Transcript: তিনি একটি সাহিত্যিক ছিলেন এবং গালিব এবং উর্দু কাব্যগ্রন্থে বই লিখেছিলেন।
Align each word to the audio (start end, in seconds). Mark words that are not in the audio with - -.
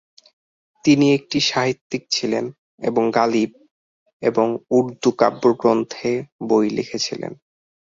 তিনি 0.85 1.05
একটি 1.13 1.39
সাহিত্যিক 1.49 2.03
ছিলেন 2.11 2.45
এবং 2.81 3.03
গালিব 3.11 3.51
এবং 4.23 4.47
উর্দু 4.71 5.09
কাব্যগ্রন্থে 5.19 6.11
বই 6.47 6.67
লিখেছিলেন। 6.69 7.33